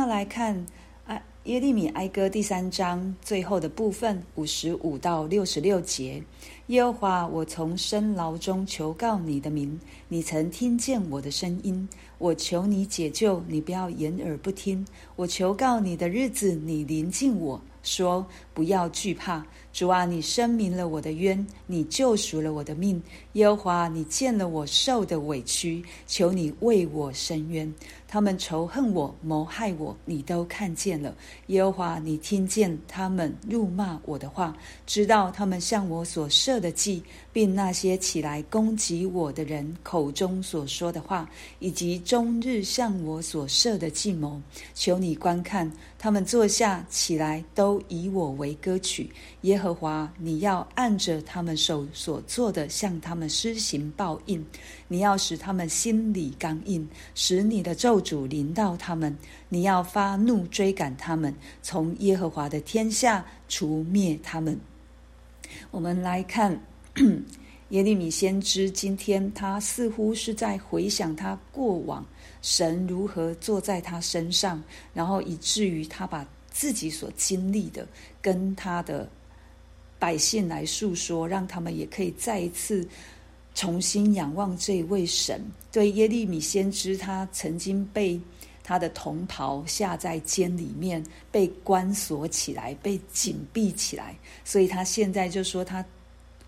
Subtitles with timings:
[0.00, 0.64] 那来看
[1.04, 6.22] 啊耶利米哀歌第三章最后的部分，五十五到六十六节。
[6.70, 11.88] 耶和华，我从深牢中求告你的名，你曾听见我的声音。
[12.18, 14.86] 我求你解救，你不要掩耳不听。
[15.16, 19.44] 我求告你的日子，你临近我说，不要惧怕。
[19.72, 23.02] 主啊，你申明了我的冤，你救赎了我的命。
[23.32, 27.72] 耶和华，你见了我受的委屈，求你为我伸冤。
[28.06, 31.14] 他们仇恨我，谋害我，你都看见了。
[31.46, 41.28] 耶和华，你听见他们辱骂我的话，知道他们向我所设的计，并那些起来攻击我的人口中所说的话，
[41.58, 44.40] 以及终日向我所设的计谋。
[44.74, 49.10] 求你观看，他们坐下起来，都以我为歌曲。
[49.42, 54.44] 耶和华，你要按着他们手所做的，向他们施行报应。
[54.86, 59.16] 你要使他们心里刚硬，使你的咒诅临到他们。
[59.48, 64.60] 你要发怒追赶他们，从耶和华的天下除灭他们。
[65.70, 66.58] 我们来看
[67.70, 72.04] 耶利米先知，今天他似乎是在回想他过往
[72.42, 77.86] 神如何坐在他身上，然后以至于他把自己所经历的
[78.20, 79.08] 跟他的
[79.98, 82.86] 百姓来诉说，让他们也可以再一次。
[83.52, 88.18] 重新仰望这位神，对耶利米先知，他曾经被
[88.70, 95.84] 他的同袍下在监里面，被关锁起来，被紧闭起来，所以他现在就说他：“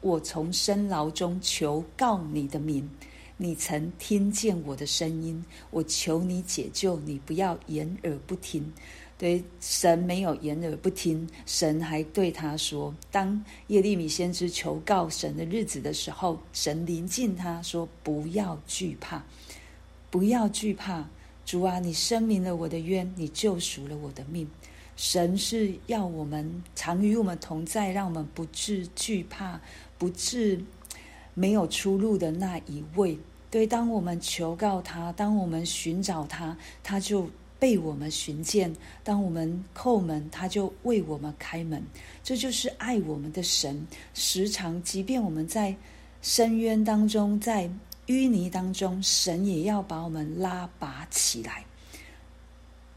[0.00, 2.88] 我从深牢中求告你的名，
[3.36, 8.72] 你曾听见我的声音，我求你解救，你不要掩耳不听。”
[9.18, 19.20] 对，神没有掩耳不听，神还对他说：“当耶利米先知求告神的日子的时候，神临近他说：‘不要惧怕，
[20.08, 21.04] 不要惧怕。
[21.44, 24.48] 主啊，你申明了我的冤，你救赎了我的命。’
[24.96, 29.60] 神是要我们常与我们同在，让我们不致惧怕，
[29.98, 30.62] 不致
[31.34, 33.18] 没有出路的那一位。
[33.50, 37.28] 对，当我们求告他，当我们寻找他，他就。”
[37.62, 41.80] 被我们寻见，当我们叩门，他就为我们开门。
[42.20, 43.86] 这就是爱我们的神。
[44.14, 45.76] 时常，即便我们在
[46.20, 47.70] 深渊当中，在
[48.06, 51.64] 淤泥当中，神也要把我们拉拔起来。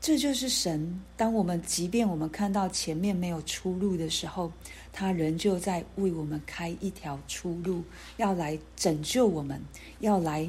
[0.00, 1.00] 这就是神。
[1.16, 4.50] 当我们即便我们看到前面没有出路的时候，
[4.92, 7.82] 他仍旧在为我们开一条出路，
[8.16, 9.60] 要来拯救我们，
[10.00, 10.48] 要来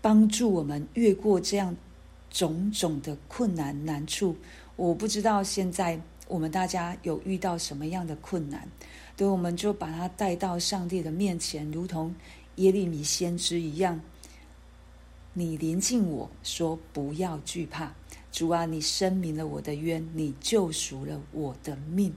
[0.00, 1.74] 帮助我们越过这样。
[2.30, 4.36] 种种的困难难处，
[4.74, 8.68] 我不知道现在我们大家有遇到什么样的困难，
[9.16, 12.12] 对，我们就把它带到上帝的面前，如同
[12.56, 14.00] 耶利米先知一样。
[15.32, 17.92] 你临近我说：“不要惧怕，
[18.30, 22.14] 主啊，你申明了我的冤，你救赎了我的命。”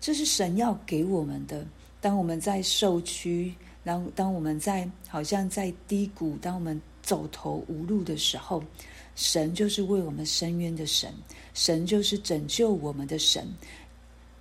[0.00, 1.66] 这是神要给我们的。
[2.00, 8.62] 当我们在受屈，然后当我们在好像在低谷，当我们走投无路的时候。
[9.16, 11.14] 神就是为我们伸冤的神，
[11.54, 13.46] 神就是拯救我们的神。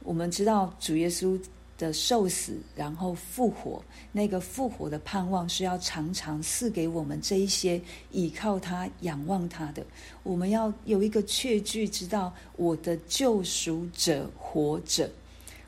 [0.02, 1.40] 我们知道主耶稣
[1.78, 9.86] 的受死，然后复活，那个复活的盼望是要常常赐给我们这一些倚靠他、仰望他的。
[10.24, 15.10] 我们要有一个确据，知道我的救赎者活着。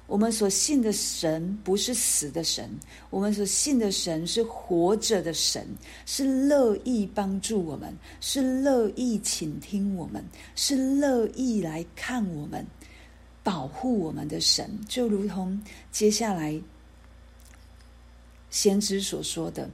[0.07, 2.69] 我们所信的神不是死的神，
[3.09, 5.65] 我们所信的神是活着的神，
[6.05, 7.91] 是乐意帮助我们，
[8.21, 10.23] 是乐意倾听我们，
[10.55, 12.63] 是乐意来看我们、
[13.45, 14.77] 保护我们的神。
[14.89, 15.61] 就如同
[15.91, 16.59] 接下来
[18.49, 19.69] 先知所说的。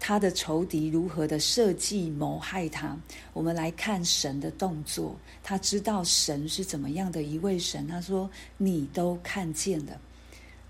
[0.00, 2.96] 他的仇敌如何的设计谋害他？
[3.32, 5.16] 我们来看神的动作。
[5.42, 7.84] 他知道神是怎么样的一位神。
[7.88, 10.00] 他说：“你都看见了。”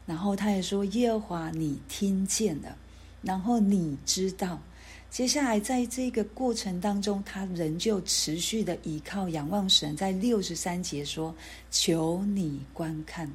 [0.07, 2.75] 然后他也说：“耶和华，你听见了。”
[3.21, 4.59] 然后你知道。
[5.11, 9.97] 接下来在这个过程当中，他仍旧持续的倚靠仰望神。
[9.97, 11.35] 在六十三节说
[11.71, 13.31] ：“求你观看。”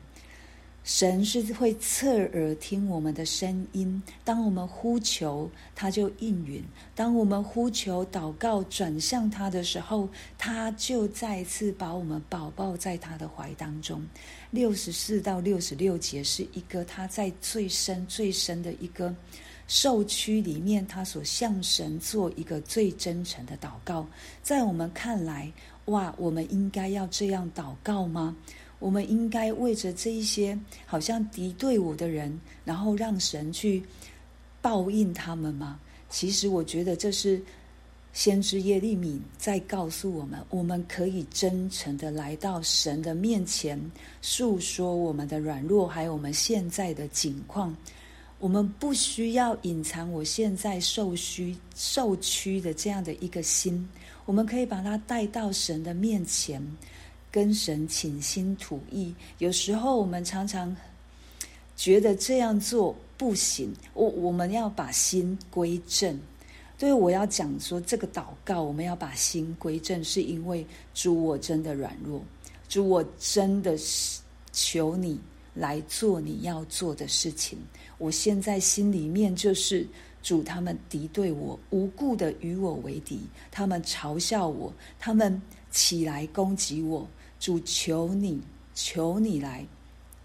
[0.83, 6.61] 神是会侧耳听我们的声音，当我们呼求，他就应允；
[6.93, 14.05] 当我们呼求、祷告、转向他的时候，他就再次把我们抱抱在他的怀当中。
[14.51, 19.15] 六十四到六十六节是一个他在最深、最深的一个
[19.67, 24.05] 受屈里面，他所向神做一个最真诚的祷告。
[24.41, 25.51] 在我们看来，
[25.85, 28.35] 哇，我们应该要这样祷告吗？
[28.79, 33.81] 我们应该为着这一些好像敌对我的人，然后让神去
[34.61, 35.79] 报应他们吗？
[36.09, 37.41] 其实我觉得这是
[38.11, 43.79] 先知耶利米在告诉我们，我们可以真诚的来到神的面前，
[44.21, 47.75] 诉说我们的软弱，还有我们现在的境况。
[48.43, 53.87] 我们不需要隐藏我现在受虚受屈的这样的一个心，
[54.25, 56.61] 我们可以把它带到神的面前，
[57.31, 59.15] 跟神倾心吐意。
[59.37, 60.75] 有时候我们常常
[61.77, 66.19] 觉得这样做不行，我我们要把心归正。
[66.77, 72.21] 所以我要讲说，这个祷告我们要把心归正，是因为主，我真的软弱，
[72.67, 74.19] 主，我真的是
[74.51, 75.17] 求你
[75.53, 77.57] 来做你要做的事情。
[77.97, 79.87] 我现在心里面就是
[80.21, 83.19] 主，他们敌对我，无故的与我为敌，
[83.51, 85.41] 他们嘲笑我，他们
[85.71, 87.07] 起来攻击我。
[87.39, 88.41] 主，求你，
[88.73, 89.65] 求你来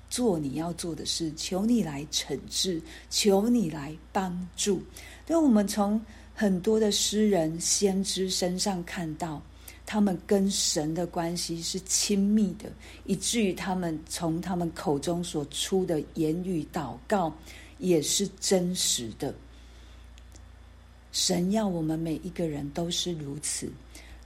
[0.08, 2.80] 做你要做的事，求你来惩治，
[3.10, 4.82] 求你来帮助。
[5.26, 6.00] 对，我们从。
[6.40, 9.42] 很多的诗人、先知身上看到，
[9.90, 12.70] 他们跟神的关系是亲密的，
[13.06, 17.32] 以至于他们从他们口中所出的言语、祷告
[17.78, 19.34] 也是真实的。
[21.10, 23.66] 神要我们每一个人都是如此，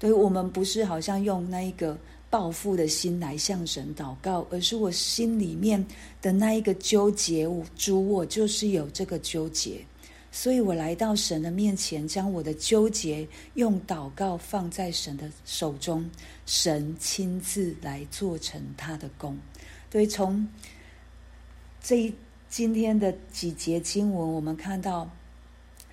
[0.01, 1.97] 对，我们不是好像用那一个
[2.29, 5.87] 报复的心来向神祷告，而是我心里面
[6.21, 9.81] 的那一个纠结，主，我就是有这个纠结。
[10.35, 16.11] 所以我来到神的面前，将我的纠结用祷告放在神的手中，
[16.47, 19.37] 神亲自来做成他的工。
[19.91, 20.49] 对，从
[21.83, 22.15] 这一
[22.49, 25.09] 今天的几节经文，我们看到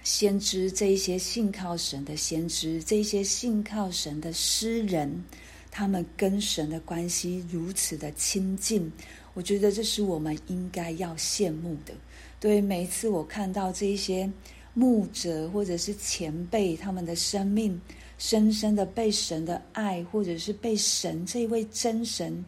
[0.04, 5.22] 先知这一些信靠神的先知，这一些信靠神的诗人，
[5.70, 8.90] 他们跟神的关系如此的亲近，
[9.34, 11.94] 我觉得这是我们应该要羡慕的。
[12.40, 14.32] 对，每一次我看到这些
[14.74, 17.80] 牧者或者是前辈，他们的生命
[18.18, 22.46] 深深的被神的爱，或者是被神这位真神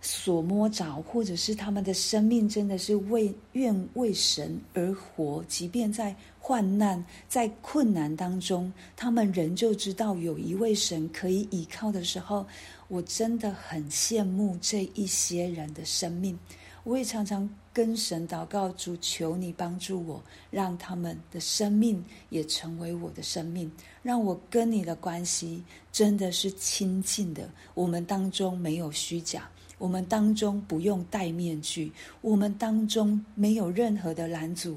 [0.00, 12.44] 所摸着，或者是他们的生命真的是为愿为神而活，即便在患难、在困难当中，他们仍旧知道有一位神可以依靠的时候，
[12.88, 16.36] 我真的很羡慕这一些人的生命。
[16.84, 20.20] 我也常常跟神祷告，主，求你帮助我，
[20.50, 23.70] 让他们的生命也成为我的生命，
[24.02, 25.62] 让我跟你的关系
[25.92, 27.48] 真的是亲近的。
[27.74, 29.48] 我们当中没有虚假，
[29.78, 34.76] 我们当中不用戴面具，我们当中没有任何的拦阻。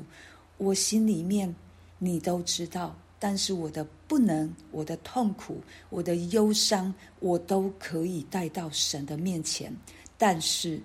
[0.57, 1.53] 我心里面
[1.97, 5.59] 你都知道，但是我的不能、我的痛苦、
[5.89, 9.75] 我的忧伤，我都可以带到神的面前，
[10.19, 10.79] 但是。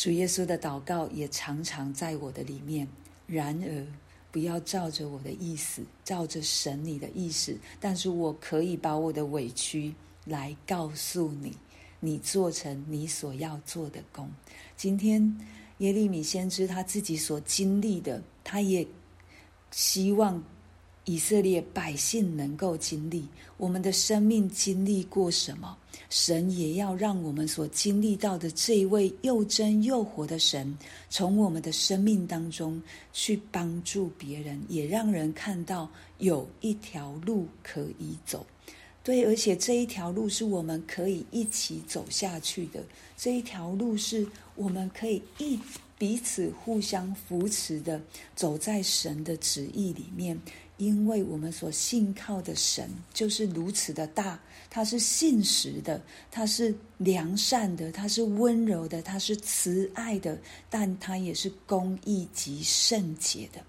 [0.00, 2.88] 主耶稣的祷告也常常在我的里面。
[3.26, 3.86] 然而，
[4.32, 7.54] 不要照着我的意思，照着神你的意思。
[7.78, 9.94] 但是我可以把我的委屈
[10.24, 11.54] 来告诉你，
[12.00, 14.26] 你做成你所要做的工。
[14.74, 15.20] 今天
[15.80, 18.86] 耶利米先知他自己所经历的，他也
[19.70, 20.42] 希望。
[21.06, 23.26] 以色列百姓能够经历
[23.56, 25.76] 我们的生命经历过什么，
[26.08, 30.76] 神也要让我们所经历到的这一位又真又活的神，
[31.08, 32.82] 从我们的生命当中
[33.12, 35.88] 去帮助别人，也让人看到
[36.18, 38.44] 有一条路可以走。
[39.02, 42.84] 对，而且这一条路是我们可以一起走下去的，
[43.16, 45.58] 这一条路是我们可以一
[46.00, 48.00] 彼此互相扶持的，
[48.34, 50.40] 走在神的旨意里面。
[50.78, 54.40] 因为我们所信靠的神就是如此的大，
[54.70, 60.38] 他是信实的，他是良善的，他是温柔的，他是慈爱的，
[60.70, 63.60] 但他也是公义及圣洁的。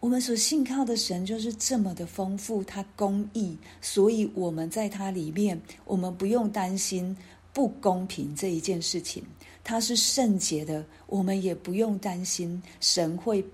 [0.00, 7.16] 我们所信靠的神就是这么的丰富，他公义，所以我们在他里面，我们不用担心
[7.52, 9.22] 不公平这一件事情。
[9.64, 13.44] 他是圣洁的，我们也不用担心神会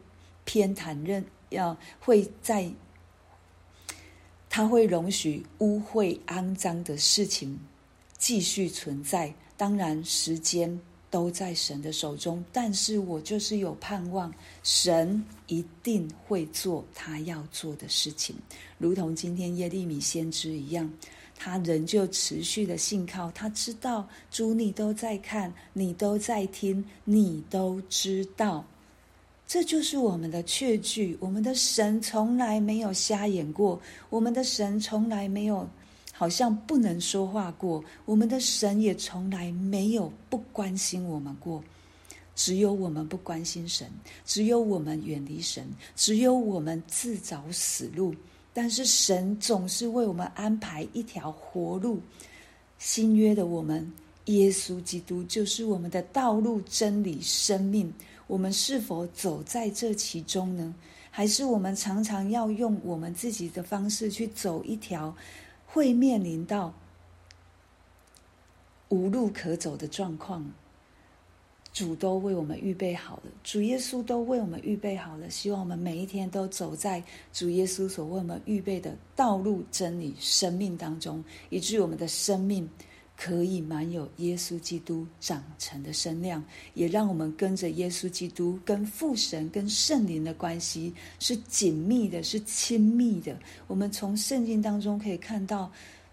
[0.44, 1.24] 偏袒任。
[1.50, 2.70] 要会在，
[4.50, 7.58] 他会容许污秽肮脏的事情
[8.18, 9.32] 继续存在。
[9.56, 10.78] 当然，时间
[11.10, 14.30] 都在神的手中，但是我就是有盼望，
[14.62, 18.36] 神一定会做他要做的事情，
[18.76, 20.92] 如同今天耶利米先知一样，
[21.40, 28.64] 他仍旧持续的信靠，他知道主你都在看，你都在听，你都知道。
[29.46, 33.80] 这就是我们的确据，我们的神从来没有瞎眼过，
[34.10, 35.66] 我们的神从来没有
[36.12, 41.62] 好像不能说话过，我们的神也从来没有不关心我们过。
[42.34, 43.90] 只有我们不关心神，
[44.24, 45.66] 只有我们远离神，
[45.96, 48.14] 只有我们自找死路。
[48.60, 52.00] 但是神总是为我们安排一条活路。
[52.76, 53.88] 新约的我们，
[54.24, 57.94] 耶稣基督就是我们的道路、真理、生命。
[58.26, 60.74] 我们是否走在这其中呢？
[61.08, 65.16] 还是我们常常要用我们自己的方式去走一条
[65.64, 66.74] 会面临到
[68.88, 70.44] 无路可走的状况？
[71.78, 75.30] 主都为我们预备好了，主耶稣都为我们预备好了。
[75.30, 77.00] 希望我们每一天都走在
[77.32, 82.68] 主耶稣所为我们预备的道路、真理、生命当中，以至于我们的生命
[83.16, 86.44] 可以满有耶稣基督长成的身量，
[86.74, 93.38] 也让我们跟着耶稣基督、跟父神、跟圣灵的关系是紧密的，是亲密的。
[93.68, 95.70] 我们从圣经当中可以看到。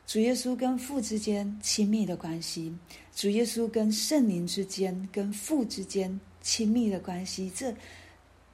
[0.07, 2.71] 主耶稣跟父之间亲密的关系，
[3.15, 7.73] 主耶稣跟圣灵之间、跟父之间亲密的关系，这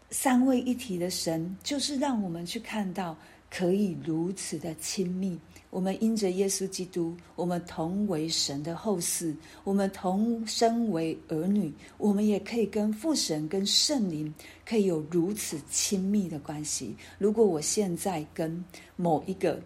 [0.09, 3.17] 三位一体的神，就是让我们去看到
[3.49, 5.37] 可以如此的亲密。
[5.69, 14.33] 我们因着耶稣基督，我们同为神的后嗣，我们同身为儿女，我们也可以跟父神、跟圣灵
[14.65, 16.95] 可以有如此亲密的关系。
[17.17, 18.63] 如果我现在跟
[18.97, 19.61] 某一个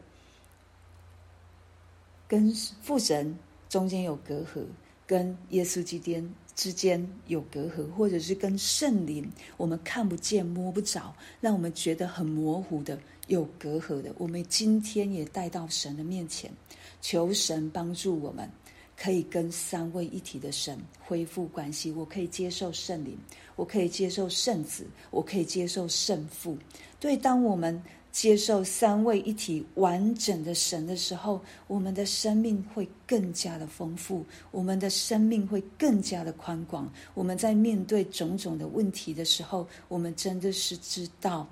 [2.36, 3.34] 跟父神
[3.70, 4.66] 中间有隔阂，
[5.08, 6.12] 跟耶稣基督
[6.54, 9.26] 之间有隔阂，或者是跟圣灵
[9.56, 16.52] 我们看不见摸不着，让我们觉得很模糊的有隔阂的，我们今天也带到神的面前，
[17.00, 18.52] 求神帮助我们，
[18.98, 21.90] 可以跟三位一体的神恢复关系。
[21.90, 23.18] 我可以接受圣灵，
[23.56, 26.58] 我可以接受圣子，我可以接受圣父。
[27.00, 27.82] 对，当我们。
[28.16, 36.90] 接受三位一体完整的神的时候，我们的生命会更加的丰富，我们的生命会更加的宽广。
[37.14, 41.46] 我们在面对种种的问题的时候，我们真的是知道，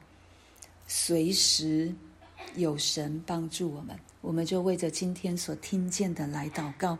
[0.87, 1.93] 随时
[2.55, 3.93] 有神帮助我们。
[4.21, 6.97] 我们就为着今天所听见的来祷告。